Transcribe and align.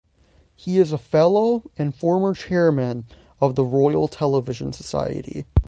He 0.55 0.79
is 0.79 0.91
a 0.91 0.97
Fellow 0.97 1.61
and 1.77 1.93
Former 1.93 2.33
Chairman 2.33 3.05
of 3.39 3.53
the 3.53 3.63
Royal 3.63 4.07
Television 4.07 4.73
Society. 4.73 5.45